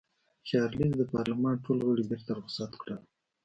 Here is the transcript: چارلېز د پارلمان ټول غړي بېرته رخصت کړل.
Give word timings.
چارلېز 0.47 0.93
د 0.97 1.01
پارلمان 1.13 1.55
ټول 1.65 1.77
غړي 1.87 2.03
بېرته 2.09 2.31
رخصت 2.39 2.71
کړل. 2.81 2.99